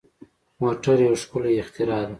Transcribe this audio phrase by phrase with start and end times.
[0.61, 2.09] موټر یو ښکلی اختراع ده.